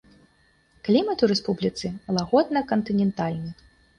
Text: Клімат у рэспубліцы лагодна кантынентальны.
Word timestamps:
Клімат 0.87 1.17
у 1.27 1.29
рэспубліцы 1.33 1.91
лагодна 2.19 2.65
кантынентальны. 2.71 3.51